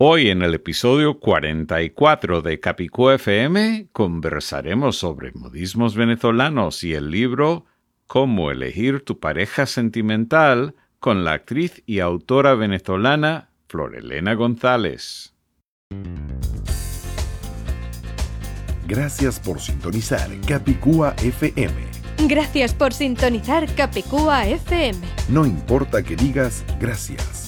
[0.00, 7.66] Hoy en el episodio 44 de Capicú FM conversaremos sobre modismos venezolanos y el libro
[8.06, 15.34] Cómo elegir tu pareja sentimental con la actriz y autora venezolana Florelena González.
[18.86, 21.74] Gracias por sintonizar Capicúa FM.
[22.28, 25.00] Gracias por sintonizar Capicúa FM.
[25.28, 27.47] No importa que digas gracias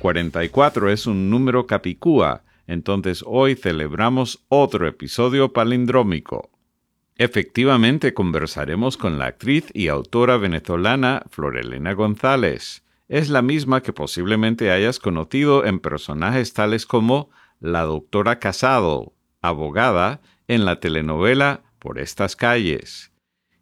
[0.00, 6.50] 44 es un número capicúa, entonces hoy celebramos otro episodio palindrómico.
[7.16, 12.84] Efectivamente conversaremos con la actriz y autora venezolana Florelena González.
[13.08, 20.20] Es la misma que posiblemente hayas conocido en personajes tales como la doctora Casado, abogada,
[20.48, 23.12] en la telenovela Por estas calles,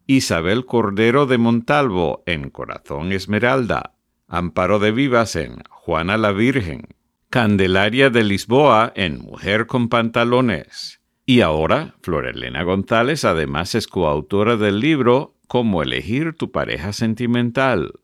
[0.07, 3.94] Isabel Cordero de Montalvo en Corazón Esmeralda,
[4.27, 6.89] Amparo de Vivas en Juana la Virgen,
[7.30, 11.00] Candelaria de Lisboa en Mujer con Pantalones.
[11.27, 18.00] Y ahora, Florelena González además es coautora del libro Cómo elegir tu pareja sentimental.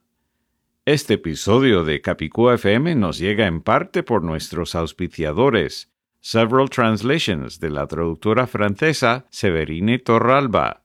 [0.85, 5.91] Este episodio de Capicúa FM nos llega en parte por nuestros auspiciadores,
[6.21, 10.83] Several Translations de la traductora francesa Severine Torralba,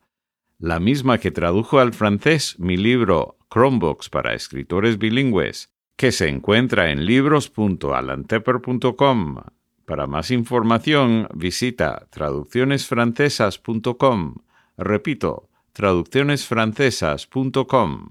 [0.59, 6.91] la misma que tradujo al francés mi libro Chromebooks para escritores bilingües, que se encuentra
[6.91, 9.43] en libros.alantepper.com.
[9.85, 14.35] Para más información, visita traduccionesfrancesas.com.
[14.77, 18.09] Repito, traduccionesfrancesas.com.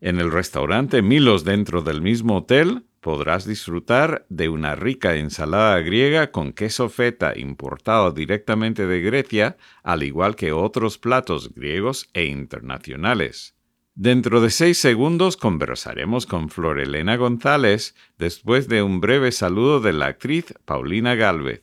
[0.00, 6.30] En el restaurante Milos dentro del mismo hotel podrás disfrutar de una rica ensalada griega
[6.30, 13.55] con queso feta importado directamente de Grecia, al igual que otros platos griegos e internacionales.
[13.98, 20.08] Dentro de seis segundos conversaremos con Florelena González después de un breve saludo de la
[20.08, 21.62] actriz Paulina Galvez.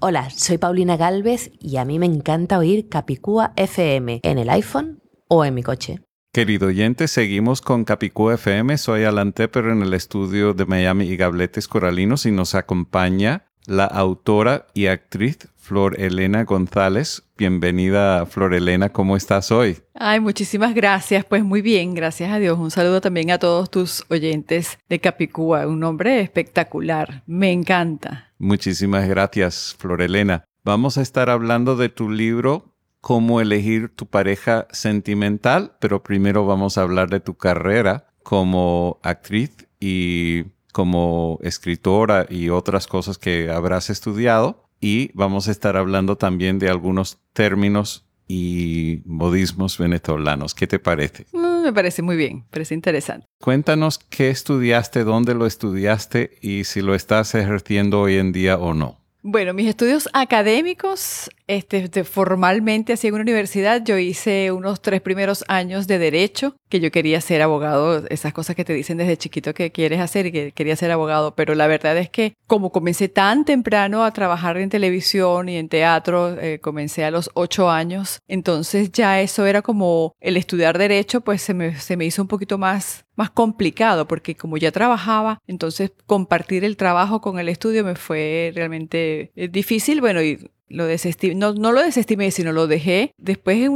[0.00, 5.00] Hola, soy Paulina Galvez y a mí me encanta oír Capicúa FM en el iPhone
[5.28, 6.00] o en mi coche.
[6.32, 8.76] Querido oyente, seguimos con Capicúa FM.
[8.76, 13.84] Soy Alan Tepper en el estudio de Miami y Gabletes Coralinos y nos acompaña la
[13.84, 17.22] autora y actriz Flor Elena González.
[17.36, 19.78] Bienvenida, Flor Elena, ¿cómo estás hoy?
[19.94, 21.24] Ay, muchísimas gracias.
[21.24, 22.58] Pues muy bien, gracias a Dios.
[22.58, 25.66] Un saludo también a todos tus oyentes de Capicúa.
[25.66, 27.22] Un nombre espectacular.
[27.26, 28.32] Me encanta.
[28.38, 30.44] Muchísimas gracias, Flor Elena.
[30.64, 36.76] Vamos a estar hablando de tu libro Cómo elegir tu pareja sentimental, pero primero vamos
[36.76, 43.88] a hablar de tu carrera como actriz y como escritora y otras cosas que habrás
[43.88, 44.69] estudiado.
[44.80, 50.54] Y vamos a estar hablando también de algunos términos y modismos venezolanos.
[50.54, 51.26] ¿Qué te parece?
[51.32, 53.26] Mm, me parece muy bien, parece interesante.
[53.40, 58.72] Cuéntanos qué estudiaste, dónde lo estudiaste y si lo estás ejerciendo hoy en día o
[58.72, 59.00] no.
[59.22, 65.44] Bueno, mis estudios académicos este, formalmente así en una universidad, yo hice unos tres primeros
[65.48, 69.52] años de derecho, que yo quería ser abogado, esas cosas que te dicen desde chiquito
[69.52, 73.08] que quieres hacer y que quería ser abogado, pero la verdad es que como comencé
[73.08, 78.20] tan temprano a trabajar en televisión y en teatro, eh, comencé a los ocho años,
[78.28, 82.28] entonces ya eso era como el estudiar derecho, pues se me, se me hizo un
[82.28, 87.84] poquito más más complicado porque como ya trabajaba, entonces compartir el trabajo con el estudio
[87.84, 90.00] me fue realmente eh, difícil.
[90.00, 90.38] Bueno, y
[90.70, 93.12] lo desestimé, no, no lo desestimé, sino lo dejé.
[93.18, 93.70] Después,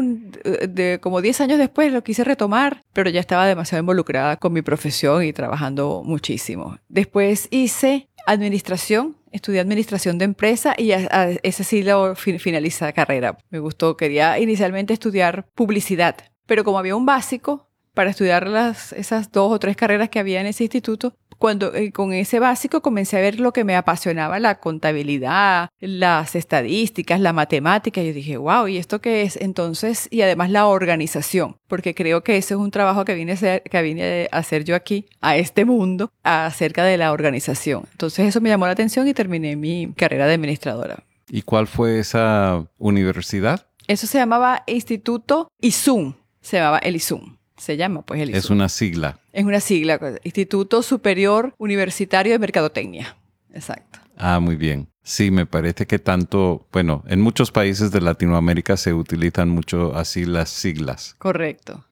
[0.69, 4.63] de, como 10 años después, lo quise retomar, pero ya estaba demasiado involucrada con mi
[4.63, 6.79] profesión y trabajando muchísimo.
[6.89, 13.37] Después hice administración, estudié administración de empresa y ese sí lo finaliza la carrera.
[13.51, 16.17] Me gustó, quería inicialmente estudiar publicidad,
[16.47, 20.41] pero como había un básico para estudiar las, esas dos o tres carreras que había
[20.41, 24.39] en ese instituto, cuando eh, con ese básico comencé a ver lo que me apasionaba,
[24.39, 28.03] la contabilidad, las estadísticas, la matemática.
[28.03, 29.37] Yo dije, wow, ¿y esto qué es?
[29.37, 33.35] Entonces, y además la organización, porque creo que ese es un trabajo que vine a
[33.35, 37.83] hacer, que vine a hacer yo aquí, a este mundo, acerca de la organización.
[37.93, 41.05] Entonces, eso me llamó la atención y terminé mi carrera de administradora.
[41.29, 43.67] ¿Y cuál fue esa universidad?
[43.87, 48.69] Eso se llamaba Instituto ISUM, se llamaba el ISUM se llama, pues el Es una
[48.69, 49.19] sigla.
[49.35, 53.17] Es una sigla, Instituto Superior Universitario de Mercadotecnia.
[53.53, 53.99] Exacto.
[54.17, 54.89] Ah, muy bien.
[55.03, 60.25] Sí, me parece que tanto, bueno, en muchos países de Latinoamérica se utilizan mucho así
[60.25, 61.17] las siglas.
[61.19, 61.85] Correcto.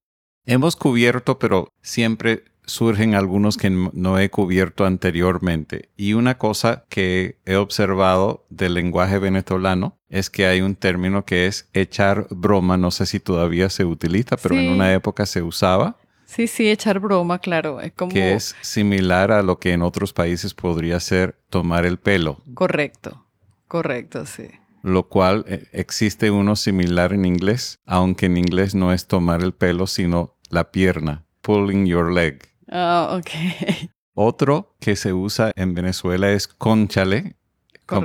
[0.46, 5.90] Hemos cubierto, pero siempre surgen algunos que no he cubierto anteriormente.
[5.96, 11.46] Y una cosa que he observado del lenguaje venezolano es que hay un término que
[11.46, 12.76] es echar broma.
[12.76, 15.96] No sé si todavía se utiliza, pero en una época se usaba.
[16.34, 17.78] Sí, sí, echar broma, claro.
[17.82, 18.10] Es como...
[18.10, 22.40] Que es similar a lo que en otros países podría ser tomar el pelo.
[22.54, 23.26] Correcto,
[23.68, 24.48] correcto, sí.
[24.82, 29.52] Lo cual eh, existe uno similar en inglés, aunque en inglés no es tomar el
[29.52, 32.48] pelo, sino la pierna, pulling your leg.
[32.70, 33.90] Ah, ok.
[34.14, 37.36] Otro que se usa en Venezuela es conchale.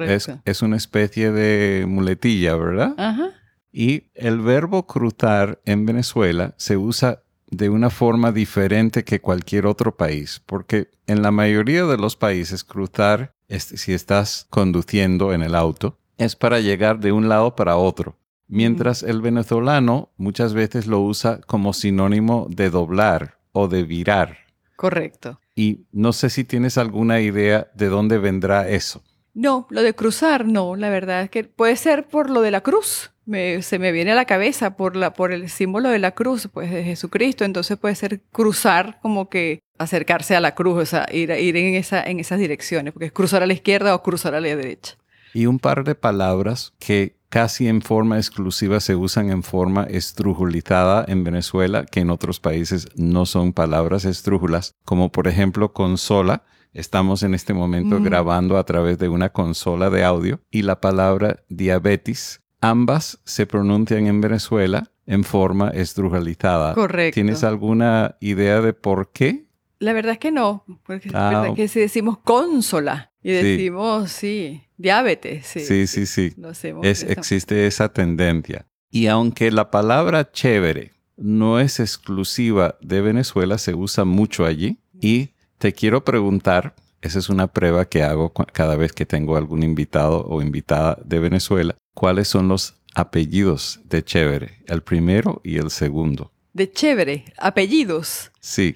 [0.02, 2.94] Es, es, una especie de muletilla, ¿verdad?
[2.98, 3.30] Ajá.
[3.72, 9.96] Y el verbo cruzar en Venezuela se usa de una forma diferente que cualquier otro
[9.96, 15.98] país, porque en la mayoría de los países cruzar, si estás conduciendo en el auto,
[16.18, 18.18] es para llegar de un lado para otro.
[18.48, 24.38] Mientras el venezolano muchas veces lo usa como sinónimo de doblar o de virar.
[24.76, 25.40] Correcto.
[25.56, 29.04] Y no sé si tienes alguna idea de dónde vendrá eso.
[29.38, 32.62] No, lo de cruzar, no, la verdad es que puede ser por lo de la
[32.62, 33.12] cruz.
[33.28, 36.72] se me viene a la cabeza por, la, por el símbolo de la cruz, pues
[36.72, 37.46] de Jesucristo.
[37.46, 41.76] Entonces puede ser cruzar como que acercarse a la cruz, o sea, ir, ir en,
[41.76, 44.98] esa, en esas direcciones, porque es cruzar a la izquierda o cruzar a la derecha.
[45.36, 51.06] Y un par de palabras que casi en forma exclusiva se usan en forma estrujulizada
[51.08, 56.42] en Venezuela, que en otros países no son palabras estrújulas, como por ejemplo consola.
[56.78, 61.44] Estamos en este momento grabando a través de una consola de audio y la palabra
[61.50, 62.44] diabetes.
[62.62, 66.76] Ambas se pronuncian en Venezuela en forma estrujalizada.
[66.76, 67.16] Correcto.
[67.16, 69.48] ¿Tienes alguna idea de por qué?
[69.80, 74.12] La verdad es que no, porque es verdad ah, que si decimos consola y decimos,
[74.12, 75.48] sí, diabetes.
[75.48, 76.36] Sí, sí, sí.
[76.84, 78.68] es, existe esa tendencia.
[78.92, 84.78] Y aunque la palabra chévere no es exclusiva de Venezuela, se usa mucho allí.
[85.00, 89.64] Y te quiero preguntar, esa es una prueba que hago cada vez que tengo algún
[89.64, 94.64] invitado o invitada de Venezuela, ¿cuáles son los apellidos de chévere?
[94.68, 96.32] El primero y el segundo.
[96.54, 98.32] De chévere, apellidos.
[98.40, 98.76] Sí.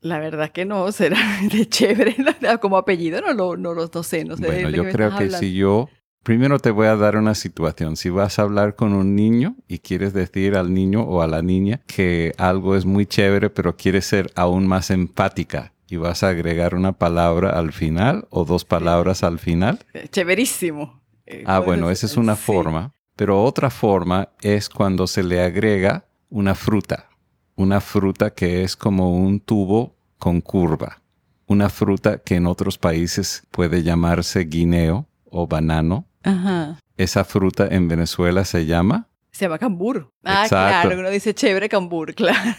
[0.00, 1.18] La verdad que no, será
[1.50, 2.16] de chévere
[2.60, 4.24] como apellido, no lo no, no, sé.
[4.24, 5.88] No sé bueno, yo creo que si yo,
[6.22, 7.96] primero te voy a dar una situación.
[7.96, 11.42] Si vas a hablar con un niño y quieres decir al niño o a la
[11.42, 16.28] niña que algo es muy chévere, pero quieres ser aún más empática y vas a
[16.28, 19.80] agregar una palabra al final o dos palabras al final.
[19.92, 21.02] Eh, chéverísimo.
[21.26, 22.92] Eh, ah, bueno, esa es una forma.
[23.16, 27.08] Pero otra forma es cuando se le agrega una fruta
[27.56, 31.02] una fruta que es como un tubo con curva.
[31.46, 36.06] Una fruta que en otros países puede llamarse guineo o banano.
[36.22, 36.78] Ajá.
[36.96, 40.12] Esa fruta en Venezuela se llama se llama cambur.
[40.22, 42.52] Ah, claro, uno dice chévere cambur, claro.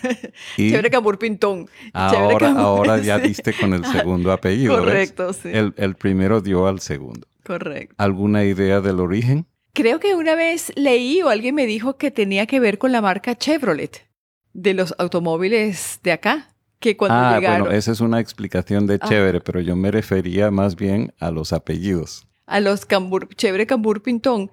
[0.57, 1.69] chévere cambur pintón.
[1.93, 4.77] Ahora, ahora ya diste con el segundo apellido.
[4.77, 5.49] Correcto, sí.
[5.53, 7.27] El, el, primero dio al segundo.
[7.45, 7.95] Correcto.
[7.97, 9.45] ¿Alguna idea del origen?
[9.71, 13.01] Creo que una vez leí o alguien me dijo que tenía que ver con la
[13.01, 14.05] marca Chevrolet
[14.51, 16.49] de los automóviles de acá.
[16.79, 19.07] Que cuando ah, bueno, esa es una explicación de ah.
[19.07, 22.27] chévere, pero yo me refería más bien a los apellidos.
[22.47, 24.51] A los Cambur, chévere Cambur Pintón.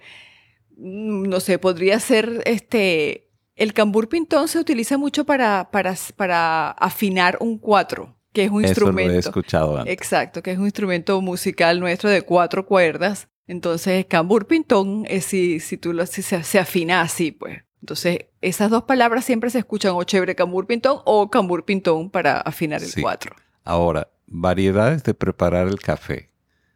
[0.76, 3.28] Mm, no sé, podría ser este...
[3.54, 8.62] El cambur pintón se utiliza mucho para, para, para afinar un cuatro, que es un
[8.64, 9.10] Eso instrumento.
[9.12, 9.92] lo he escuchado antes.
[9.92, 13.28] Exacto, que es un instrumento musical nuestro de cuatro cuerdas.
[13.46, 17.62] Entonces, cambur pintón es si, si tú lo si se, se afina así, pues.
[17.82, 22.38] Entonces, esas dos palabras siempre se escuchan o chévere cambur pintón o cambur pintón para
[22.40, 23.02] afinar el Sí.
[23.02, 23.34] cuatro.
[23.64, 26.30] Ahora, variedades de preparar el café.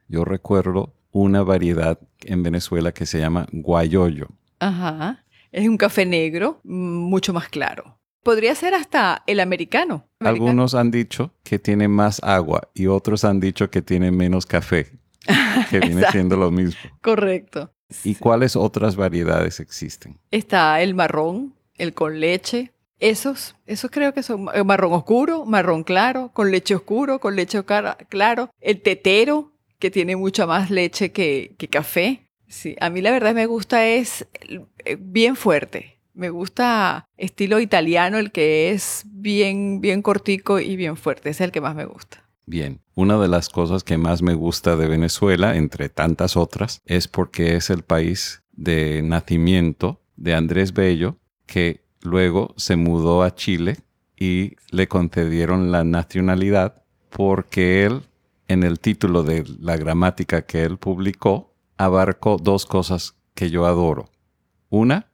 [0.09, 0.93] Yo recuerdo
[1.25, 4.29] una variedad en Venezuela que se llama guayoyo.
[4.59, 5.25] Ajá.
[5.51, 7.99] Es un café negro, mm, mucho más claro.
[8.23, 10.07] Podría ser hasta el americano.
[10.21, 10.47] Americano.
[10.49, 14.99] Algunos han dicho que tiene más agua y otros han dicho que tiene menos café,
[15.71, 16.91] que viene siendo lo mismo.
[17.01, 17.71] Correcto.
[18.05, 20.19] ¿Y cuáles otras variedades existen?
[20.31, 22.73] Está el marrón, el con leche.
[22.99, 27.63] Esos, esos creo que son eh, marrón oscuro, marrón claro, con leche oscuro, con leche
[28.09, 28.51] claro.
[28.61, 32.29] El tetero, que tiene mucha más leche que, que café.
[32.49, 34.27] Sí, a mí la verdad me gusta es
[34.85, 35.99] eh, bien fuerte.
[36.15, 41.31] Me gusta estilo italiano, el que es bien, bien cortico y bien fuerte.
[41.31, 42.27] Es el que más me gusta.
[42.47, 47.09] Bien, una de las cosas que más me gusta de Venezuela, entre tantas otras, es
[47.09, 53.79] porque es el país de nacimiento de Andrés Bello, que luego se mudó a Chile
[54.17, 58.03] y le concedieron la nacionalidad porque él,
[58.49, 64.11] en el título de la gramática que él publicó, abarcó dos cosas que yo adoro.
[64.71, 65.09] Una,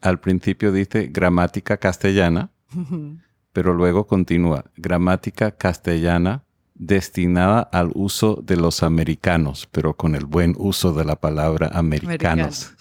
[0.00, 2.50] al principio dice gramática castellana,
[3.52, 10.54] pero luego continúa, gramática castellana destinada al uso de los americanos, pero con el buen
[10.58, 12.74] uso de la palabra americanos.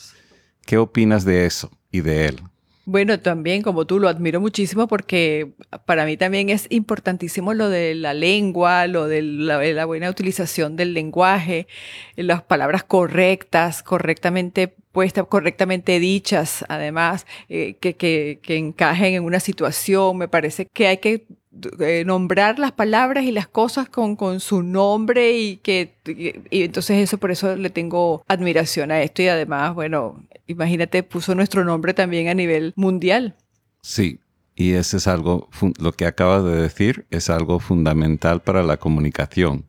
[0.66, 2.42] ¿Qué opinas de eso y de él?
[2.88, 5.54] Bueno, también como tú lo admiro muchísimo porque
[5.86, 10.94] para mí también es importantísimo lo de la lengua, lo de la, buena utilización del
[10.94, 11.68] lenguaje,
[12.16, 20.18] las palabras correctas, correctamente puestas, correctamente dichas, además, eh, que, encajen en una situación.
[20.18, 21.26] Me parece que hay que
[21.80, 25.96] eh, nombrar las palabras y las cosas con, su nombre y que
[26.52, 31.36] y entonces eso por eso le tengo admiración a esto y además, bueno, imagínate, puso
[31.36, 33.36] nuestro nombre también a nivel mundial.
[33.82, 34.20] Sí,
[34.56, 35.50] y ese es algo,
[35.80, 39.66] lo que acabas de decir es algo fundamental para la comunicación.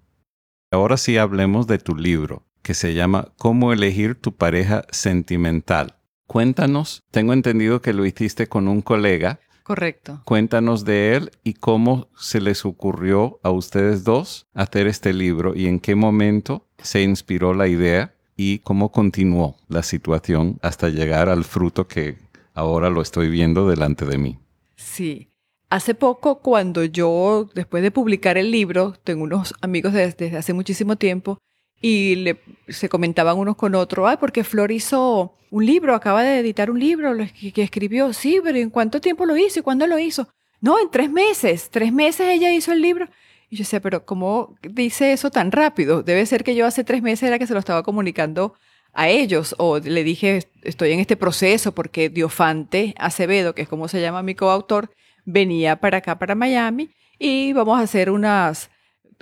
[0.71, 5.97] Ahora sí hablemos de tu libro, que se llama Cómo elegir tu pareja sentimental.
[6.27, 10.23] Cuéntanos, tengo entendido que lo hiciste con un colega, Correcto.
[10.25, 15.67] Cuéntanos de él y cómo se les ocurrió a ustedes dos hacer este libro y
[15.67, 21.45] en qué momento se inspiró la idea y cómo continuó la situación hasta llegar al
[21.45, 22.17] fruto que
[22.55, 24.39] ahora lo estoy viendo delante de mí.
[24.77, 25.29] Sí.
[25.69, 30.97] Hace poco, cuando yo, después de publicar el libro, tengo unos amigos desde, hace muchísimo
[30.97, 31.39] tiempo
[31.81, 32.25] y
[32.69, 36.79] se comentaban unos con otros, ay, porque Flor hizo un libro, acaba de editar un
[36.79, 40.29] libro que, que escribió, sí, pero ¿en cuánto tiempo lo hizo y cuándo lo hizo?
[40.61, 43.09] No, en tres meses, tres meses ella hizo el libro.
[43.49, 46.03] Y yo decía, pero ¿cómo dice eso tan rápido?
[46.03, 48.55] Debe ser que yo hace tres meses era que se lo estaba comunicando
[48.93, 53.89] a ellos o le dije, estoy en este proceso porque Diofante Acevedo, que es como
[53.89, 54.91] se llama mi coautor,
[55.25, 58.71] venía para acá, para Miami, y vamos a hacer unas,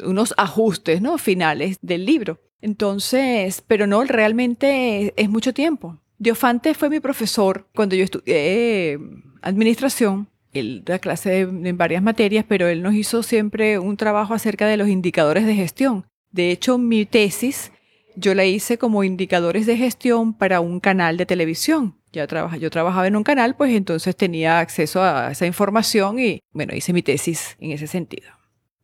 [0.02, 1.19] unos ajustes ¿no?
[1.19, 2.40] finales del libro.
[2.61, 6.00] Entonces, pero no, realmente es mucho tiempo.
[6.19, 8.99] Diofante fue mi profesor cuando yo estudié eh,
[9.43, 10.28] administración.
[10.54, 14.76] Él da clase en varias materias, pero él nos hizo siempre un trabajo acerca de
[14.76, 16.06] los indicadores de gestión.
[16.30, 17.70] De hecho, mi tesis
[18.16, 21.96] yo la hice como indicadores de gestión para un canal de televisión.
[22.12, 26.40] Ya trabaja, yo trabajaba en un canal, pues entonces tenía acceso a esa información y
[26.52, 28.30] bueno, hice mi tesis en ese sentido.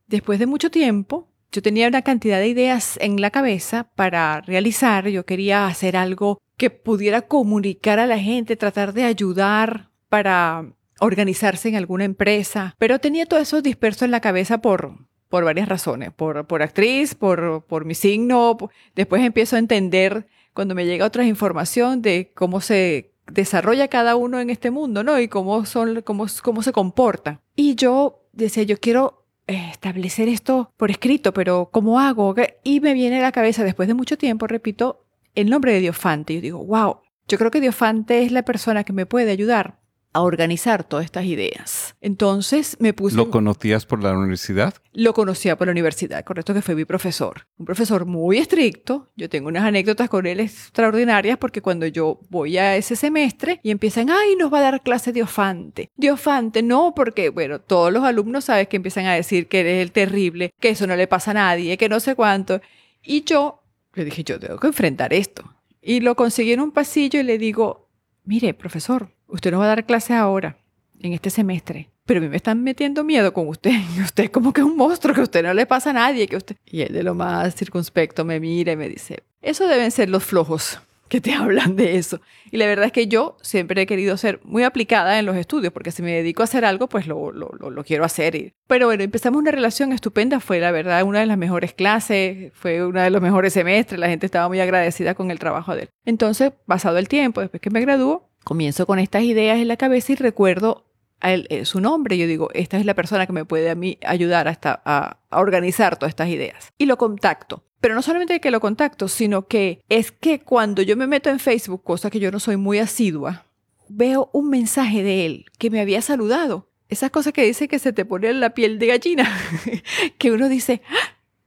[0.09, 5.09] Después de mucho tiempo, yo tenía una cantidad de ideas en la cabeza para realizar.
[5.09, 11.69] Yo quería hacer algo que pudiera comunicar a la gente, tratar de ayudar para organizarse
[11.69, 14.95] en alguna empresa, pero tenía todo eso disperso en la cabeza por,
[15.29, 18.57] por varias razones, por, por actriz, por, por mi signo.
[18.95, 24.41] Después empiezo a entender cuando me llega otra información de cómo se desarrolla cada uno
[24.41, 25.19] en este mundo, ¿no?
[25.19, 27.41] Y cómo son, cómo, cómo se comporta.
[27.57, 32.35] Y yo decía, yo quiero eh, establecer esto por escrito, pero ¿cómo hago?
[32.63, 36.35] Y me viene a la cabeza, después de mucho tiempo, repito, el nombre de Diofante.
[36.35, 39.80] Yo digo, wow, yo creo que Diofante es la persona que me puede ayudar
[40.13, 41.95] a organizar todas estas ideas.
[42.01, 43.17] Entonces me puse...
[43.17, 44.75] ¿Lo conocías por la universidad?
[44.93, 47.47] Lo conocía por la universidad, correcto, que fue mi profesor.
[47.59, 49.09] Un profesor muy estricto.
[49.17, 53.71] Yo tengo unas anécdotas con él extraordinarias porque cuando yo voy a ese semestre y
[53.71, 55.91] empiezan, ay, nos va a dar clase Diofante.
[55.97, 59.93] Diofante, no, porque, bueno, todos los alumnos sabes que empiezan a decir que eres el
[59.93, 62.61] terrible, que eso no le pasa a nadie, que no sé cuánto.
[63.03, 63.63] Y yo,
[63.95, 65.45] le dije, yo tengo que enfrentar esto.
[65.81, 67.89] Y lo conseguí en un pasillo y le digo,
[68.25, 70.57] mire, profesor, usted no va a dar clase ahora,
[71.03, 73.73] en este semestre, pero a mí me están metiendo miedo con usted.
[73.97, 76.27] Y usted es como que un monstruo, que a usted no le pasa a nadie,
[76.27, 76.57] que usted...
[76.67, 80.25] Y él de lo más circunspecto me mira y me dice, eso deben ser los
[80.25, 82.21] flojos que te hablan de eso.
[82.51, 85.73] Y la verdad es que yo siempre he querido ser muy aplicada en los estudios,
[85.73, 88.55] porque si me dedico a hacer algo, pues lo, lo, lo, quiero hacer.
[88.67, 92.87] Pero bueno, empezamos una relación estupenda, fue la verdad una de las mejores clases, fue
[92.87, 95.89] uno de los mejores semestres, la gente estaba muy agradecida con el trabajo de él.
[96.05, 100.13] Entonces, pasado el tiempo, después que me graduó, comienzo con estas ideas en la cabeza
[100.13, 100.87] y recuerdo
[101.23, 102.17] eh, su nombre.
[102.19, 105.41] Yo digo, esta es la persona que me puede a mí ayudar a, a, a
[105.41, 106.73] organizar todas estas ideas.
[106.79, 107.65] Y lo contacto.
[107.81, 111.39] Pero no solamente que lo contacto, sino que es que cuando yo me meto en
[111.39, 113.47] Facebook, cosa que yo no soy muy asidua,
[113.89, 116.69] veo un mensaje de él que me había saludado.
[116.89, 119.31] Esas cosas que dice que se te pone la piel de gallina,
[120.19, 120.83] que uno dice,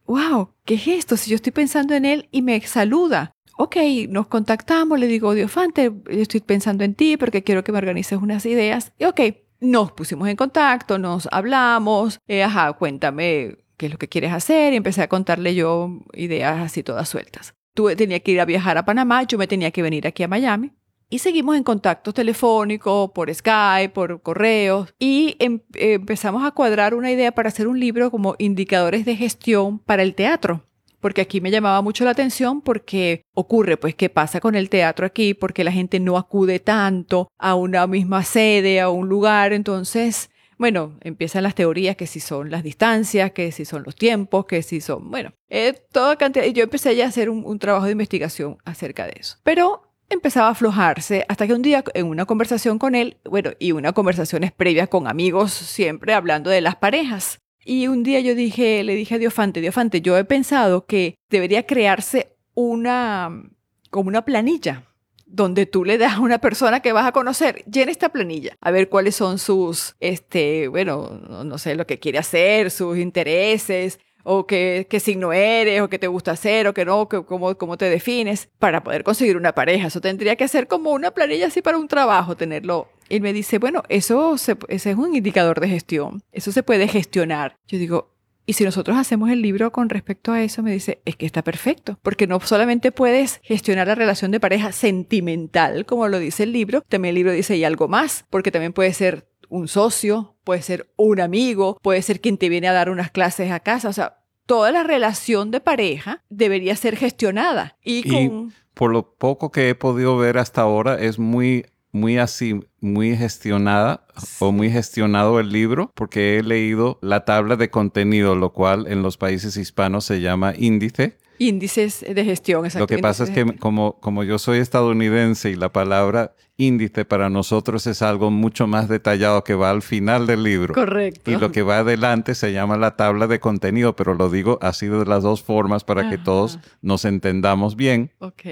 [0.06, 1.18] wow, ¿qué es esto?
[1.18, 3.33] Si yo estoy pensando en él y me saluda.
[3.58, 3.78] Ok,
[4.10, 8.46] nos contactamos, le digo, Diofante, estoy pensando en ti porque quiero que me organices unas
[8.46, 8.94] ideas.
[8.98, 9.22] Y ok,
[9.60, 14.74] nos pusimos en contacto, nos hablamos, eh, ajá, cuéntame qué es lo que quieres hacer
[14.74, 17.54] y empecé a contarle yo ideas así todas sueltas.
[17.74, 20.28] Tú tenía que ir a viajar a Panamá, yo me tenía que venir aquí a
[20.28, 20.74] Miami
[21.10, 27.12] y seguimos en contacto telefónico, por Skype, por correos y em, empezamos a cuadrar una
[27.12, 30.64] idea para hacer un libro como indicadores de gestión para el teatro.
[31.04, 35.06] Porque aquí me llamaba mucho la atención porque ocurre, pues, qué pasa con el teatro
[35.06, 39.52] aquí, porque la gente no acude tanto a una misma sede, a un lugar.
[39.52, 44.46] Entonces, bueno, empiezan las teorías que si son las distancias, que si son los tiempos,
[44.46, 46.46] que si son, bueno, eh, toda cantidad.
[46.46, 49.36] Y yo empecé ya a hacer un, un trabajo de investigación acerca de eso.
[49.44, 53.74] Pero empezaba a aflojarse hasta que un día en una conversación con él, bueno, y
[53.74, 57.42] unas conversaciones previas con amigos, siempre hablando de las parejas.
[57.66, 61.66] Y un día yo dije, le dije a Diofante, Diofante, yo he pensado que debería
[61.66, 63.50] crearse una,
[63.90, 64.86] como una planilla
[65.34, 68.70] donde tú le das a una persona que vas a conocer, llena esta planilla, a
[68.70, 74.46] ver cuáles son sus, este, bueno, no, sé, lo que quiere hacer, sus intereses, o
[74.46, 77.78] qué, qué, signo eres, o qué te gusta hacer, o qué no, que, cómo, cómo
[77.78, 79.88] te defines, para poder conseguir una pareja.
[79.88, 82.88] Eso tendría que ser como una planilla así para un trabajo, tenerlo.
[83.14, 87.58] Y me dice, bueno, eso ese es un indicador de gestión, eso se puede gestionar.
[87.68, 88.16] Yo digo,
[88.48, 91.44] y si nosotros hacemos el libro con respecto a eso, me dice, es que está
[91.44, 96.54] perfecto, porque no solamente puedes gestionar la relación de pareja sentimental, como lo dice el
[96.54, 100.64] libro, también el libro dice y algo más, porque también puede ser un socio, puede
[100.64, 103.94] ser un amigo, puede ser quien te viene a dar unas clases a casa, o
[103.94, 107.78] sea, toda la relación de pareja debería ser gestionada.
[107.84, 108.54] Y, con...
[108.74, 114.06] por lo poco que he podido ver hasta ahora, es muy muy así, muy gestionada
[114.40, 119.04] o muy gestionado el libro, porque he leído la tabla de contenido, lo cual en
[119.04, 121.18] los países hispanos se llama índice.
[121.44, 122.66] Índices de gestión.
[122.76, 127.30] Lo que pasa es que como, como yo soy estadounidense y la palabra índice para
[127.30, 130.74] nosotros es algo mucho más detallado que va al final del libro.
[130.74, 131.32] Correcto.
[131.32, 134.88] Y lo que va adelante se llama la tabla de contenido, pero lo digo así
[134.88, 138.12] de las dos formas para que todos nos entendamos bien.
[138.20, 138.44] Ok.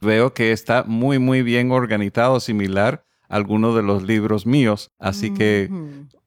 [0.00, 5.32] Veo que está muy, muy bien organizado, similar a algunos de los libros míos, así
[5.32, 5.68] que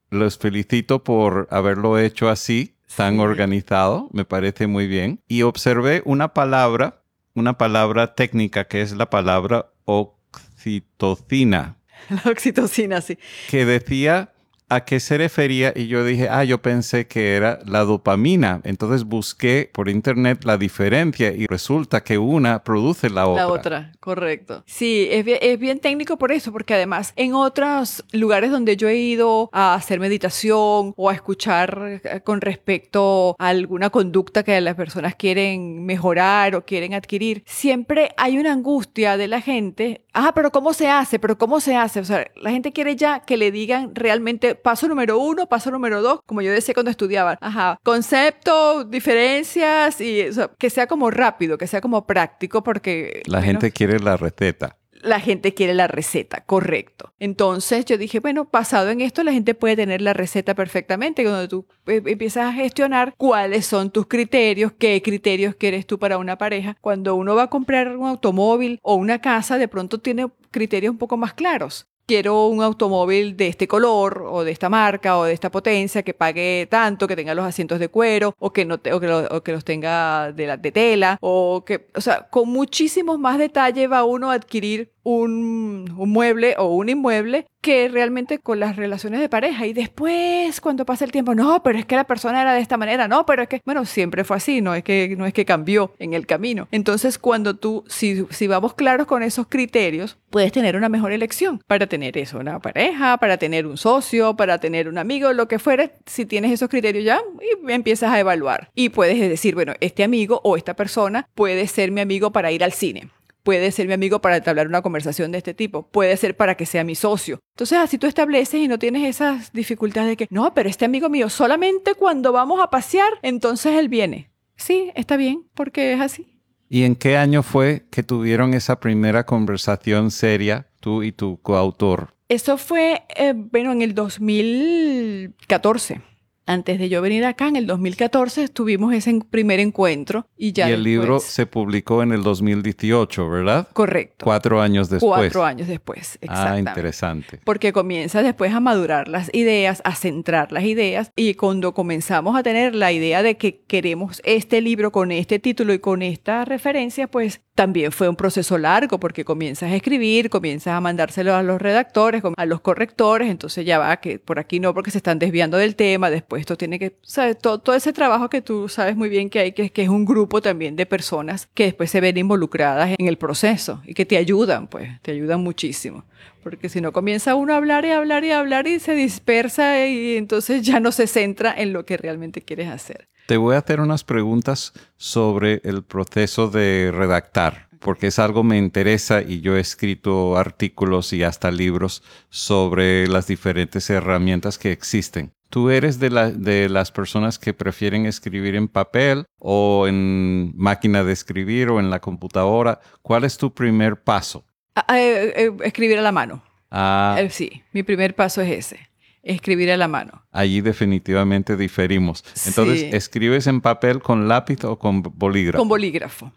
[0.09, 5.21] los felicito por haberlo hecho así, tan organizado, me parece muy bien.
[5.27, 7.01] Y observé una palabra,
[7.33, 11.75] una palabra técnica que es la palabra oxitocina.
[12.09, 13.17] La oxitocina, sí.
[13.49, 14.31] Que decía
[14.69, 18.61] a qué se refería y yo dije, ah, yo pensé que era la dopamina.
[18.63, 23.43] Entonces busqué por internet la diferencia y resulta que una produce la otra.
[23.43, 24.63] La otra, correcto.
[24.65, 28.87] Sí, es bien, es bien técnico por eso, porque además en otros lugares donde yo
[28.87, 34.59] he ido a hacer meditación o a escuchar eh, con respecto a alguna conducta que
[34.61, 40.05] las personas quieren mejorar o quieren adquirir, siempre hay una angustia de la gente.
[40.13, 41.19] Ah, pero ¿cómo se hace?
[41.19, 41.99] ¿Pero cómo se hace?
[41.99, 46.01] O sea, la gente quiere ya que le digan realmente paso número uno, paso número
[46.01, 47.37] dos, como yo decía cuando estudiaba.
[47.41, 50.25] Ajá, concepto, diferencias y
[50.57, 53.21] que sea como rápido, que sea como práctico porque...
[53.25, 57.13] La gente quiere la receta la gente quiere la receta, correcto.
[57.19, 61.47] Entonces yo dije, bueno, basado en esto, la gente puede tener la receta perfectamente, cuando
[61.47, 66.37] tú eh, empiezas a gestionar cuáles son tus criterios, qué criterios quieres tú para una
[66.37, 66.75] pareja.
[66.81, 70.97] Cuando uno va a comprar un automóvil o una casa, de pronto tiene criterios un
[70.97, 75.33] poco más claros quiero un automóvil de este color o de esta marca o de
[75.33, 79.41] esta potencia que pague tanto, que tenga los asientos de cuero o que, no o
[79.43, 83.85] que, los tenga de, la, de tela o que, o sea, con muchísimos más detalle
[83.85, 89.27] va uno a adquirir un, mueble o un inmueble que realmente con las relaciones de
[89.27, 92.61] pareja y después cuando pasa el tiempo, no, pero es que la persona era de
[92.61, 95.33] esta manera, no, pero es que, bueno, siempre fue así, no es que, no es
[95.33, 96.67] que cambió en el camino.
[96.71, 101.61] Entonces, cuando tú, si, si vamos claros con esos criterios, puedes tener una mejor elección
[101.67, 105.59] para tener eso, una pareja, para tener un socio, para tener un amigo, lo que
[105.59, 108.69] fuera, si tienes esos criterios ya, y empiezas a evaluar.
[108.75, 112.63] Y puedes decir, bueno, este amigo o esta persona puede ser mi amigo para ir
[112.63, 113.09] al cine
[113.43, 116.65] puede ser mi amigo para entablar una conversación de este tipo, puede ser para que
[116.65, 117.39] sea mi socio.
[117.55, 121.09] Entonces, así tú estableces y no tienes esas dificultades de que, no, pero este amigo
[121.09, 124.31] mío solamente cuando vamos a pasear, entonces él viene.
[124.55, 126.27] Sí, está bien, porque es así.
[126.67, 132.13] ¿Y en qué año fue que tuvieron esa primera conversación seria, tú y tu coautor?
[132.27, 136.01] Eso fue, eh, bueno, en el 2014
[136.49, 140.67] antes de yo venir acá, en el 2014, tuvimos ese primer encuentro y ya.
[140.67, 143.67] Y el libro se publicó en el 2018, ¿verdad?
[143.71, 144.25] Correcto.
[144.25, 145.19] Cuatro años después.
[145.19, 146.69] Cuatro años después, ah, exactamente.
[146.69, 147.39] Ah, interesante.
[147.43, 152.41] Porque comienza después a madurar las ideas, a centrar las ideas y cuando comenzamos a
[152.41, 157.05] tener la idea de que queremos este libro con este título y con esta referencia,
[157.07, 161.61] pues también fue un proceso largo porque comienzas a escribir, comienzas a mandárselo a los
[161.61, 165.57] redactores, a los correctores, entonces ya va que por aquí no porque se están desviando
[165.57, 167.37] del tema, después esto tiene que, ¿sabes?
[167.37, 170.41] Todo, ese trabajo que tú sabes muy bien que hay, que, que es un grupo
[170.41, 174.67] también de personas que después se ven involucradas en el proceso y que te ayudan,
[174.67, 176.05] pues, te ayudan muchísimo.
[176.43, 180.15] Porque si no comienza uno a hablar y hablar y hablar y se dispersa y
[180.15, 183.07] entonces ya no se centra en lo que realmente quieres hacer.
[183.27, 188.47] Te voy a hacer unas preguntas sobre el proceso de redactar, porque es algo que
[188.47, 194.71] me interesa y yo he escrito artículos y hasta libros sobre las diferentes herramientas que
[194.71, 195.31] existen.
[195.49, 201.13] ¿Tú eres de, de las personas que prefieren escribir en papel o en máquina de
[201.13, 202.79] escribir o en la computadora?
[203.01, 204.45] ¿Cuál es tu primer paso?
[204.75, 206.43] Ah, eh, eh, escribir a la mano.
[206.69, 207.17] Ah.
[207.19, 208.89] Eh, sí, mi primer paso es ese
[209.23, 210.23] escribir a la mano.
[210.31, 212.23] Allí definitivamente diferimos.
[212.45, 215.59] Entonces, ¿escribes en papel con lápiz o con bolígrafo?
[215.59, 216.31] Con bolígrafo.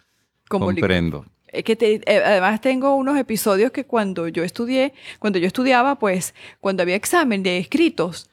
[0.49, 1.25] Con Comprendo.
[1.53, 6.83] Que eh, además tengo unos episodios que cuando yo estudié, cuando yo estudiaba, pues cuando
[6.83, 8.31] había examen de escritos,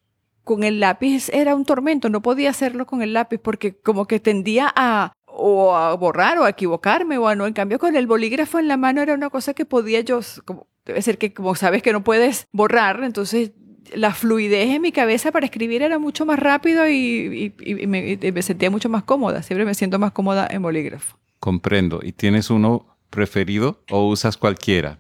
[0.50, 4.20] con el lápiz era un tormento, no podía hacerlo con el lápiz porque como que
[4.20, 7.46] tendía a o a borrar o a equivocarme o a no.
[7.46, 10.66] En cambio, con el bolígrafo en la mano era una cosa que podía yo, como,
[10.88, 13.52] debe ser que como sabes que no puedes borrar, entonces
[13.94, 17.54] la fluidez en mi cabeza para escribir era mucho más rápido y,
[17.88, 19.44] me, sentía mucho más cómoda.
[19.44, 21.20] Siempre me siento más cómoda en bolígrafo.
[21.40, 22.00] Comprendo.
[22.02, 25.00] ¿Y tienes uno preferido o usas cualquiera?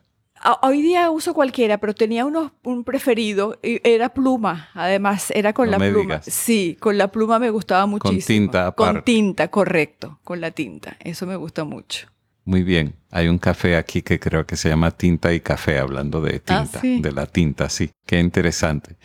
[0.62, 4.70] Hoy día uso cualquiera, pero tenía uno, un preferido, y era pluma.
[4.74, 6.22] Además, era con la pluma.
[6.22, 8.20] Sí, con la pluma me gustaba muchísimo.
[8.20, 8.94] Con tinta aparte.
[8.94, 10.98] Con tinta, correcto, con la tinta.
[11.00, 12.08] Eso me gusta mucho.
[12.46, 12.96] Muy bien.
[13.12, 16.66] Hay un café aquí que creo que se llama Tinta y Café, hablando de ah,
[16.66, 17.92] tinta, de la tinta, sí.
[18.06, 18.98] Qué interesante.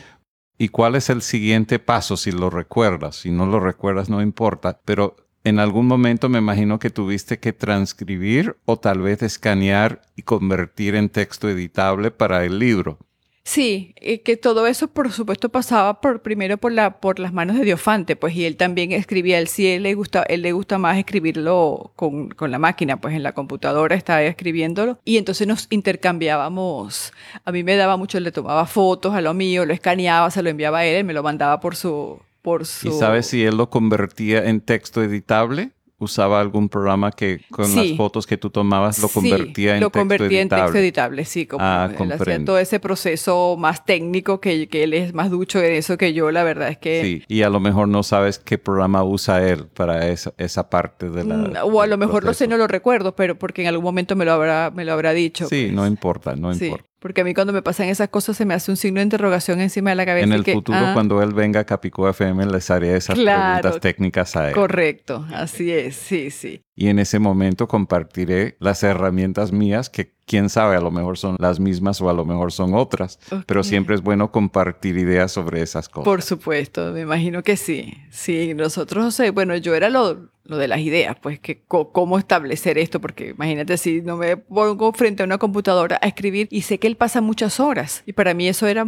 [0.56, 3.16] ¿Y cuál es el siguiente paso si lo recuerdas?
[3.16, 7.52] Si no lo recuerdas, no importa, pero en algún momento me imagino que tuviste que
[7.52, 12.98] transcribir o tal vez escanear y convertir en texto editable para el libro.
[13.46, 18.34] Sí, que todo eso por supuesto pasaba por primero por las manos de Diofante, pues
[18.34, 22.30] y él también escribía, él sí él le gusta él le gusta más escribirlo con,
[22.30, 27.12] con la máquina, pues en la computadora estaba escribiéndolo y entonces nos intercambiábamos.
[27.44, 30.48] A mí me daba mucho, le tomaba fotos a lo mío, lo escaneaba, se lo
[30.48, 33.56] enviaba a él, él me lo mandaba por su por su ¿Y sabes si él
[33.56, 35.72] lo convertía en texto editable?
[35.96, 40.42] usaba algún programa que con las fotos que tú tomabas lo convertía en lo convertía
[40.42, 41.88] en texto editable, sí, como ah,
[42.26, 46.12] él todo ese proceso más técnico que, que, él es más ducho en eso que
[46.12, 47.02] yo, la verdad es que...
[47.02, 51.08] Sí, y a lo mejor no sabes qué programa usa él para esa, esa parte
[51.08, 51.36] de la...
[51.36, 54.16] Mm, o a lo mejor lo sé, no lo recuerdo, pero porque en algún momento
[54.16, 55.46] me lo habrá, me lo habrá dicho.
[55.48, 55.90] Sí, no pues.
[55.90, 56.84] importa, no importa.
[57.04, 59.60] Porque a mí cuando me pasan esas cosas se me hace un signo de interrogación
[59.60, 60.24] encima de la cabeza.
[60.24, 60.92] En el futuro, ah.
[60.94, 64.54] cuando él venga a Capicú FM, les haré esas preguntas técnicas a él.
[64.54, 66.62] Correcto, así es, sí, sí.
[66.74, 71.36] Y en ese momento compartiré las herramientas mías que quién sabe, a lo mejor son
[71.38, 75.60] las mismas o a lo mejor son otras, pero siempre es bueno compartir ideas sobre
[75.60, 76.06] esas cosas.
[76.06, 77.98] Por supuesto, me imagino que sí.
[78.08, 83.00] Sí, nosotros, bueno, yo era lo, lo de las ideas, pues que cómo establecer esto,
[83.00, 86.86] porque imagínate si no me pongo frente a una computadora a escribir y sé que
[86.86, 88.84] él pasa muchas horas y para mí eso era,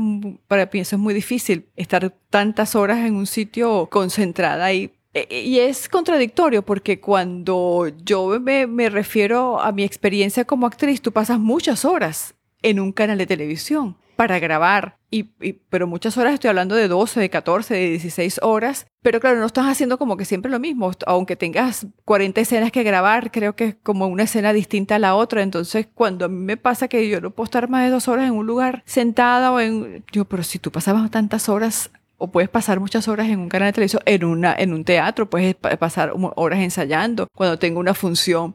[0.48, 5.40] para mí eso es muy difícil, estar tantas horas en un sitio concentrada y e,
[5.40, 11.10] y es contradictorio porque cuando yo me, me, refiero a mi experiencia como actriz, tú
[11.10, 13.96] pasas muchas horas en un canal de televisión.
[14.16, 14.96] Para grabar.
[15.10, 15.22] Y,
[15.70, 18.86] pero muchas horas estoy hablando de 12, de 14, de 16 horas.
[19.02, 20.90] Pero claro, no estás haciendo como que siempre lo mismo.
[21.06, 25.14] Aunque tengas 40 escenas que grabar, creo que es como una escena distinta a la
[25.14, 25.42] otra.
[25.42, 28.26] Entonces, cuando a mí me pasa que yo no puedo estar más de dos horas
[28.26, 30.04] en un lugar sentada o en...
[30.10, 33.68] Yo, pero si tú pasabas tantas horas o puedes pasar muchas horas en un canal
[33.68, 38.54] de televisión, en, una, en un teatro, puedes pasar horas ensayando cuando tengo una función.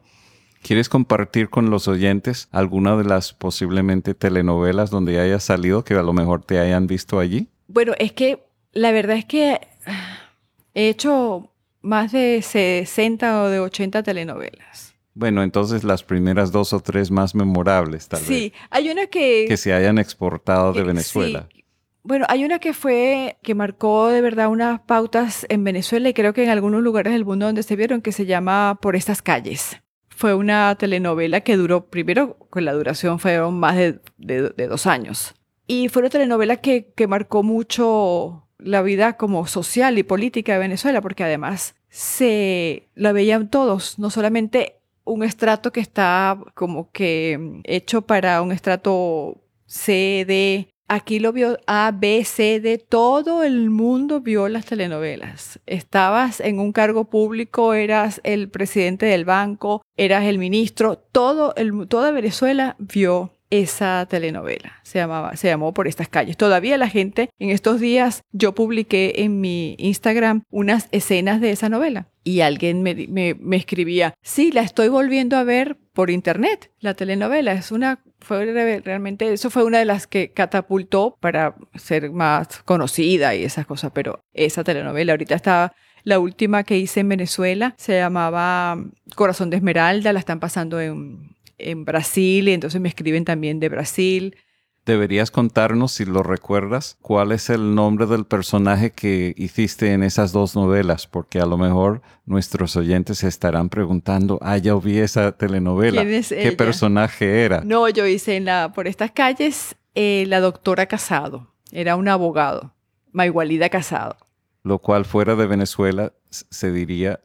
[0.62, 6.02] ¿Quieres compartir con los oyentes alguna de las posiblemente telenovelas donde hayas salido que a
[6.02, 7.48] lo mejor te hayan visto allí?
[7.66, 9.60] Bueno, es que la verdad es que
[10.74, 14.94] he hecho más de 60 o de 80 telenovelas.
[15.14, 18.28] Bueno, entonces las primeras dos o tres más memorables, tal vez.
[18.28, 19.46] Sí, hay una que...
[19.48, 21.48] Que se hayan exportado de Venezuela.
[22.04, 26.32] Bueno, hay una que fue, que marcó de verdad unas pautas en Venezuela y creo
[26.32, 29.81] que en algunos lugares del mundo donde se vieron, que se llama Por estas calles.
[30.22, 35.34] Fue una telenovela que duró, primero con la duración fueron más de, dos años.
[35.66, 40.60] Y fue una telenovela que, que marcó mucho la vida como social y política de
[40.60, 47.60] Venezuela, porque además se la veían todos, no solamente un estrato que está como que
[47.64, 54.20] hecho para un estrato C, Aquí lo vio A, B, C, D, todo el mundo
[54.20, 55.58] vio las telenovelas.
[55.64, 61.88] Estabas en un cargo público, eras el presidente del banco, eras el ministro, todo el,
[61.88, 64.80] toda Venezuela vio esa telenovela.
[64.82, 66.38] Se llamaba, se llamó Por estas calles.
[66.38, 71.68] Todavía la gente, en estos días, yo publiqué en mi Instagram unas escenas de esa
[71.68, 72.08] novela.
[72.24, 76.70] Y alguien me, me, escribía, sí, la estoy volviendo a ver por internet.
[76.80, 82.10] La telenovela es una fue realmente, eso fue una de las que catapultó para ser
[82.10, 87.08] más conocida y esas cosas, pero esa telenovela ahorita está, la última que hice en
[87.08, 88.78] Venezuela se llamaba
[89.16, 93.68] Corazón de Esmeralda, la están pasando en, en Brasil y entonces me escriben también de
[93.68, 94.36] Brasil.
[94.84, 100.32] Deberías contarnos, si lo recuerdas, cuál es el nombre del personaje que hiciste en esas
[100.32, 105.30] dos novelas, porque a lo mejor nuestros oyentes se estarán preguntando, ah, ya vi esa
[105.32, 106.02] telenovela.
[106.02, 107.62] ¿Qué personaje era?
[107.64, 111.54] No, yo hice en la, por estas calles eh, la doctora Casado.
[111.70, 112.74] Era un abogado,
[113.12, 114.16] Maigualida Casado.
[114.64, 117.20] Lo cual fuera de Venezuela se diría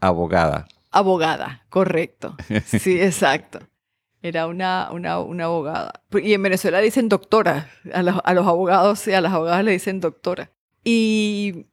[0.00, 0.68] abogada.
[0.90, 2.36] Abogada, correcto.
[2.66, 3.60] Sí, exacto.
[4.22, 6.02] Era una, una, una, abogada.
[6.22, 7.70] Y en Venezuela dicen doctora.
[7.92, 10.50] A los, a los abogados y a las abogadas le dicen doctora.
[10.84, 11.66] Y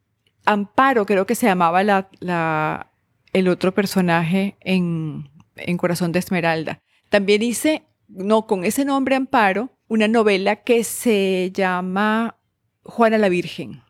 [0.45, 2.91] Amparo, creo que se llamaba la, la,
[3.33, 6.81] el otro personaje en, en Corazón de Esmeralda.
[7.09, 12.37] También hice, no con ese nombre Amparo, una novela que se llama
[12.83, 13.81] Juana la Virgen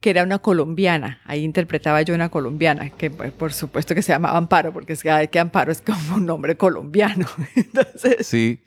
[0.00, 1.20] que era una colombiana.
[1.24, 5.02] Ahí interpretaba yo una colombiana, que pues, por supuesto que se llama Amparo, porque es
[5.02, 7.26] que, Amparo es como un nombre colombiano.
[8.20, 8.62] Sí,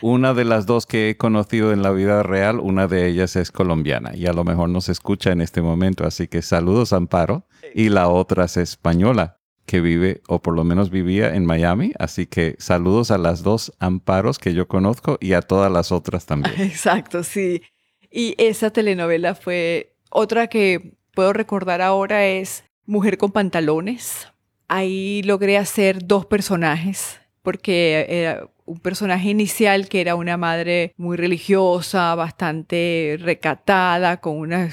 [0.00, 3.50] una de las dos que he conocido en la vida real, una de ellas es
[3.50, 7.46] colombiana y a lo mejor nos escucha en este momento, así que saludos Amparo.
[7.74, 12.26] Y la otra es española que vive o por lo menos vivía en Miami, así
[12.26, 16.54] que saludos a las dos Amparos que yo conozco y a todas las otras también.
[16.60, 17.62] Exacto, sí.
[18.10, 24.28] Y esa telenovela fue otra que puedo recordar ahora es Mujer con pantalones.
[24.66, 31.16] Ahí logré hacer dos personajes porque era un personaje inicial que era una madre muy
[31.16, 34.70] religiosa, bastante recatada, con una,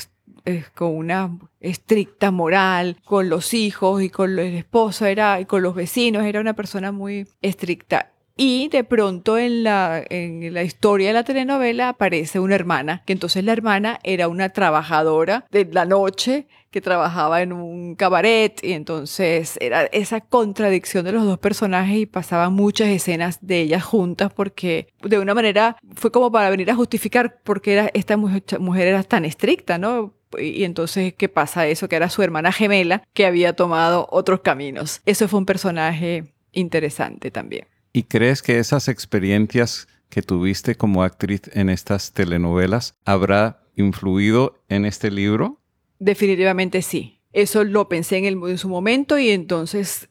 [0.74, 5.76] con una estricta moral, con los hijos y con el esposo, era, y con los
[5.76, 8.12] vecinos, era una persona muy estricta.
[8.38, 13.14] Y de pronto en la, en la historia de la telenovela aparece una hermana, que
[13.14, 18.74] entonces la hermana era una trabajadora de la noche que trabajaba en un cabaret y
[18.74, 24.34] entonces era esa contradicción de los dos personajes y pasaban muchas escenas de ellas juntas
[24.34, 28.44] porque de una manera fue como para venir a justificar por qué era, esta mujer,
[28.88, 30.14] era tan estricta, ¿no?
[30.38, 31.88] y entonces, ¿qué pasa eso?
[31.88, 35.02] Que era su hermana gemela que había tomado otros caminos.
[35.06, 37.68] Eso fue un personaje interesante también.
[37.96, 44.84] ¿Y crees que esas experiencias que tuviste como actriz en estas telenovelas habrá influido en
[44.84, 45.62] este libro?
[46.00, 47.22] Definitivamente sí.
[47.32, 50.10] Eso lo pensé en, en su momento y entonces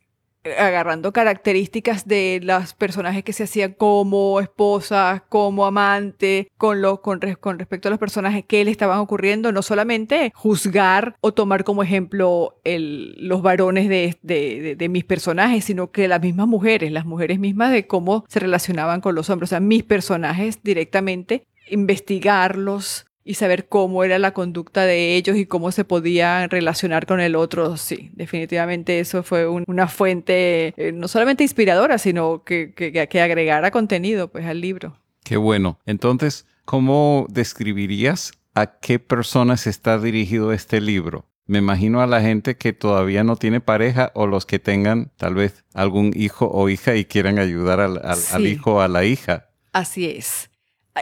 [0.58, 7.20] agarrando características de los personajes que se hacían como esposas, como amante, con, lo, con,
[7.40, 11.82] con respecto a los personajes que le estaban ocurriendo, no solamente juzgar o tomar como
[11.82, 17.06] ejemplo el, los varones de, de, de, mis personajes, sino que las mismas mujeres, las
[17.06, 23.06] mujeres mismas de cómo se relacionaban con los hombres, o sea, mis personajes directamente, investigarlos,
[23.24, 27.36] y saber cómo era la conducta de ellos y cómo se podían relacionar con el
[27.36, 33.20] otro, sí, definitivamente eso fue una fuente eh, no solamente inspiradora, sino que, que, que
[33.20, 34.96] agregara contenido pues al libro.
[35.24, 35.78] Qué bueno.
[35.86, 41.24] Entonces, ¿cómo describirías a qué personas está dirigido este libro?
[41.46, 45.34] Me imagino a la gente que todavía no tiene pareja o los que tengan tal
[45.34, 49.50] vez algún hijo o hija y quieran ayudar al, hijo o a la hija.
[49.72, 50.50] Así es.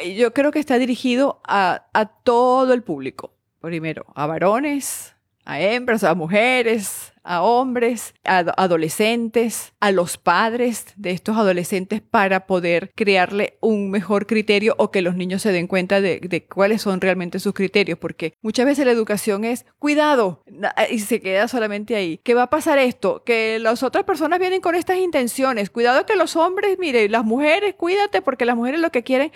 [0.01, 1.85] Yo creo que está dirigido a,
[2.25, 3.35] todo el público.
[3.61, 11.13] Primero, a varones, a hembras, a mujeres, a hombres, a adolescentes, a los padres de
[11.13, 16.01] estos adolescentes para poder crearle un mejor criterio o que los niños se den cuenta
[16.01, 20.43] de, cuáles son realmente sus criterios, porque muchas veces la educación es cuidado
[20.91, 22.19] y se queda solamente ahí.
[22.25, 23.23] ¿Qué va a pasar esto?
[23.25, 25.71] Que las otras personas vienen con estas intenciones.
[25.71, 29.33] Cuidado que los hombres, mire, las mujeres, cuídate porque las mujeres lo que quieren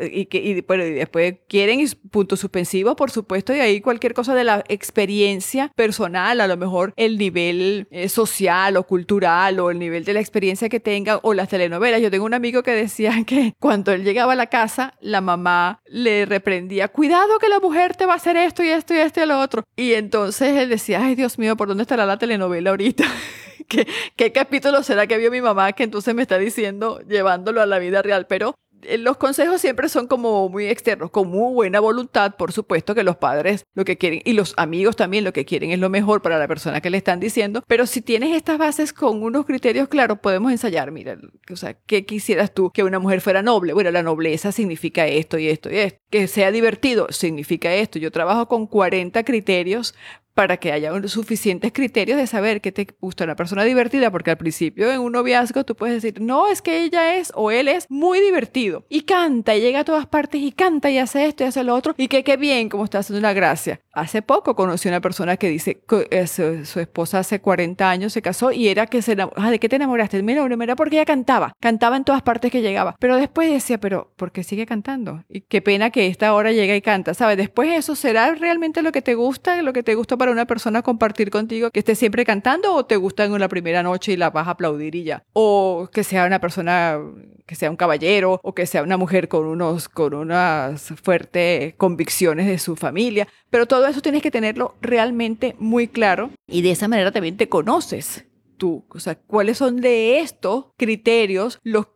[0.00, 4.64] y, que, y, después quieren puntos suspensivos, por supuesto, y ahí cualquier cosa de la
[4.68, 10.14] experiencia personal, a lo mejor el nivel eh, social o cultural o el nivel de
[10.14, 12.00] la experiencia que tenga o las telenovelas.
[12.00, 15.80] Yo tengo un amigo que decía que cuando él llegaba a la casa, la mamá
[15.86, 19.22] le reprendía, cuidado que la mujer te va a hacer esto y esto y esto
[19.22, 19.64] y lo otro.
[19.76, 23.04] Y entonces él decía, ay Dios mío, ¿por dónde estará la telenovela ahorita?
[23.68, 27.66] ¿Qué, ¿Qué capítulo será que vio mi mamá que entonces me está diciendo llevándolo a
[27.66, 28.26] la vida real?
[28.28, 28.54] Pero
[28.98, 33.16] los consejos siempre son como muy externos, con muy buena voluntad, por supuesto que los
[33.16, 36.38] padres lo que quieren y los amigos también lo que quieren es lo mejor para
[36.38, 40.18] la persona que le están diciendo, pero si tienes estas bases con unos criterios claros,
[40.20, 41.18] podemos ensayar, mira,
[41.50, 42.70] o sea, ¿qué quisieras tú?
[42.70, 43.72] Que una mujer fuera noble.
[43.72, 45.98] Bueno, la nobleza significa esto y esto y esto.
[46.10, 47.98] Que sea divertido significa esto.
[47.98, 49.94] Yo trabajo con 40 criterios
[50.36, 54.36] para que haya suficientes criterios de saber que te gusta una persona divertida, porque al
[54.36, 57.86] principio en un noviazgo tú puedes decir, no, es que ella es o él es
[57.90, 61.46] muy divertido y canta y llega a todas partes y canta y hace esto y
[61.46, 63.80] hace lo otro y que qué bien, como está haciendo una gracia.
[63.96, 68.20] Hace poco conocí una persona que dice que eh, su, esposa hace 40 años se
[68.20, 69.40] casó y era que se enamoró.
[69.40, 70.22] Ah, ¿De qué te enamoraste?
[70.22, 74.12] Mira, mira, porque ella cantaba, cantaba en todas partes que llegaba, pero después decía, pero
[74.16, 75.24] ¿por qué sigue cantando?
[75.30, 77.38] Y qué pena que esta hora llega y canta, ¿sabes?
[77.38, 80.82] Después eso será realmente lo que te gusta, lo que te gusta para una persona
[80.82, 84.28] compartir contigo que esté siempre cantando o te gusta en la primera noche y la
[84.28, 85.24] vas a aplaudir y ya.
[85.32, 86.98] O que sea una persona,
[87.46, 92.46] que sea un caballero o que sea una mujer con, unos, con unas fuertes convicciones
[92.46, 93.26] de su familia.
[93.48, 96.30] Pero todo eso tienes que tenerlo realmente muy claro.
[96.46, 101.58] Y de esa manera también te conoces tú, o sea, cuáles son de estos criterios
[101.62, 101.88] los,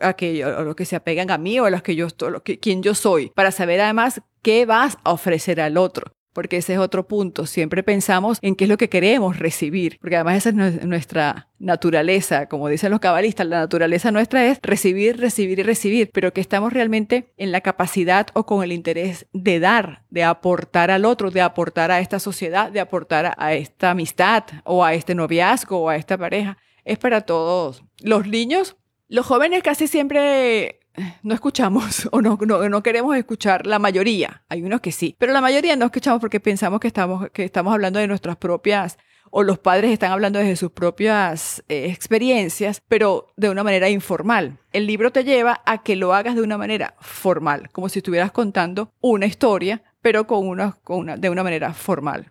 [0.00, 2.82] aquellos, los que se apegan a mí o a los que yo, lo que, quién
[2.82, 7.08] yo soy, para saber además qué vas a ofrecer al otro porque ese es otro
[7.08, 7.46] punto.
[7.46, 12.46] Siempre pensamos en qué es lo que queremos recibir, porque además esa es nuestra naturaleza,
[12.46, 16.72] como dicen los cabalistas, la naturaleza nuestra es recibir, recibir y recibir, pero que estamos
[16.72, 21.40] realmente en la capacidad o con el interés de dar, de aportar al otro, de
[21.40, 25.96] aportar a esta sociedad, de aportar a esta amistad o a este noviazgo o a
[25.96, 26.58] esta pareja.
[26.84, 27.82] Es para todos.
[28.02, 28.76] Los niños,
[29.08, 30.80] los jóvenes casi siempre
[31.22, 34.42] no escuchamos o no, no, queremos escuchar la mayoría.
[34.48, 37.72] Hay unos que sí, pero la mayoría no escuchamos porque pensamos que estamos, que estamos
[37.72, 38.98] hablando de nuestras propias
[39.30, 44.58] o los padres están hablando desde sus propias eh, experiencias, pero de una manera informal.
[44.72, 48.30] El libro te lleva a que lo hagas de una manera formal, como si estuvieras
[48.30, 52.30] contando una historia, pero con una, con una, de una manera formal.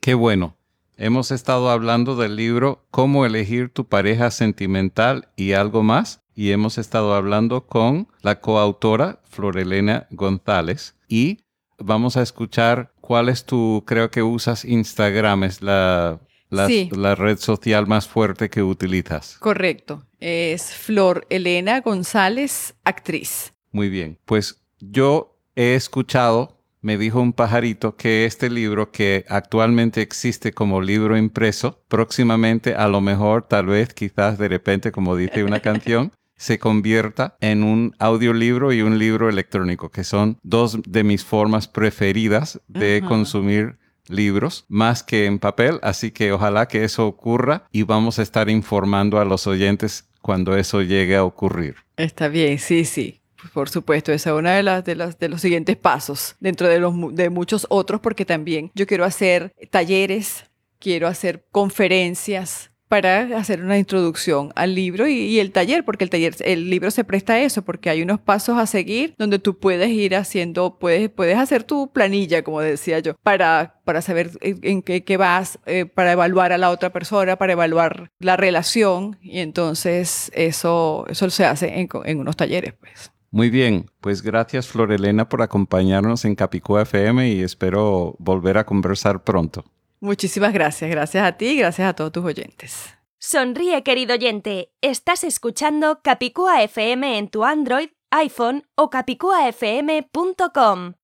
[0.00, 0.56] Qué bueno.
[0.96, 6.78] Hemos estado hablando del libro Cómo elegir tu pareja sentimental y algo más y hemos
[6.78, 11.40] estado hablando con la coautora Florelena González y
[11.78, 17.86] vamos a escuchar cuál es tu, creo que usas Instagram, es la, la, red social
[17.86, 19.36] más fuerte que utilizas.
[19.38, 23.52] Correcto, es Flor Elena González, actriz.
[23.70, 30.00] Muy bien, pues yo he escuchado me dijo un pajarito que este libro que actualmente
[30.00, 35.44] existe como libro impreso, próximamente a lo mejor, tal vez, quizás de repente, como dice
[35.44, 41.04] una canción, se convierta en un audiolibro y un libro electrónico, que son dos de
[41.04, 43.76] mis formas preferidas de consumir
[44.08, 48.48] libros más que en papel, así que ojalá que eso ocurra y vamos a estar
[48.48, 51.76] informando a los oyentes cuando eso llegue a ocurrir.
[51.98, 53.20] Está bien, sí, sí.
[53.52, 56.80] Por supuesto, esa es una de las, de las de los siguientes pasos dentro de
[56.80, 60.46] los de muchos otros porque también yo quiero hacer talleres,
[60.78, 66.34] quiero hacer conferencias, para hacer una introducción al libro y, el taller, porque el taller,
[66.40, 69.90] el libro se presta a eso, porque hay unos pasos a seguir donde tú puedes
[69.90, 75.16] ir haciendo, puedes, puedes hacer tu planilla, como decía yo, para, para saber en, qué,
[75.16, 81.04] vas, eh, para evaluar a la otra persona, para evaluar la relación, y entonces eso,
[81.08, 83.12] eso se hace en, en unos talleres, pues.
[83.30, 89.22] Muy bien, pues gracias Florelena por acompañarnos en Capicúa FM y espero volver a conversar
[89.22, 89.64] pronto.
[90.00, 90.88] Muchísimas gracias.
[90.90, 92.94] Gracias a ti y gracias a todos tus oyentes.
[93.18, 94.72] Sonríe, querido oyente.
[94.80, 100.94] Estás escuchando Capicúa FM en tu Android, iPhone o capicuafm.com.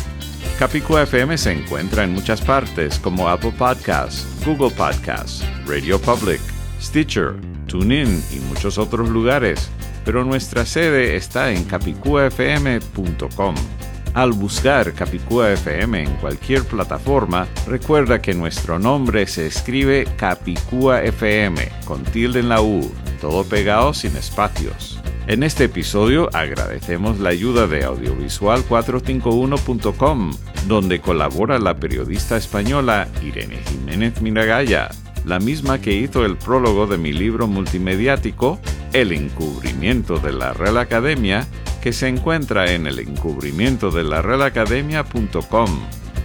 [0.59, 6.41] Capicú FM se encuentra en muchas partes como Apple Podcasts, Google Podcasts, Radio Public,
[6.81, 7.35] Stitcher,
[7.67, 9.69] TuneIn y muchos otros lugares,
[10.05, 13.55] pero nuestra sede está en capicuafm.com.
[14.17, 21.69] Al buscar Capicúa FM en cualquier plataforma, recuerda que nuestro nombre se escribe Capicúa FM,
[21.85, 24.99] con tilde en la U, todo pegado sin espacios.
[25.29, 30.33] En este episodio agradecemos la ayuda de audiovisual451.com,
[30.69, 34.89] donde colabora la periodista española Irene Jiménez Miragaya,
[35.25, 38.61] la misma que hizo el prólogo de mi libro multimediático
[38.93, 41.45] El encubrimiento de la Real Academia,
[41.83, 45.81] que se encuentra en el encubrimiento de la Academia.com.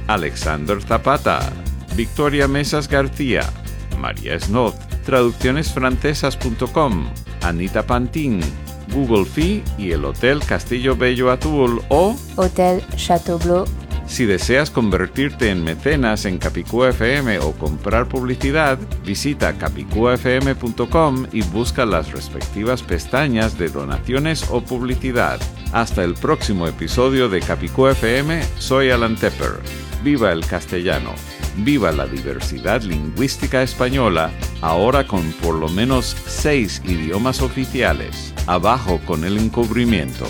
[0.06, 1.52] Alexander Zapata,
[1.96, 3.50] Victoria Mesas García,
[4.00, 4.76] María Snod,
[5.06, 7.08] traduccionesfrancesas.com,
[7.42, 8.42] Anita Pantin,
[8.94, 13.66] Google Fee y el Hotel Castillo Bello Atul o Hotel Chateau Bleu
[14.12, 21.86] si deseas convertirte en mecenas en Capicúa FM o comprar publicidad, visita capicuafm.com y busca
[21.86, 25.40] las respectivas pestañas de donaciones o publicidad.
[25.72, 29.62] Hasta el próximo episodio de Capicúa FM, soy Alan Tepper.
[30.04, 31.14] Viva el castellano.
[31.58, 34.32] Viva la diversidad lingüística española,
[34.62, 38.34] ahora con por lo menos seis idiomas oficiales.
[38.48, 40.26] Abajo con el encubrimiento.